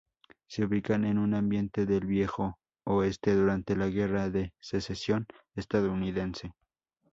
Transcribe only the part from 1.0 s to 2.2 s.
en un ambiente del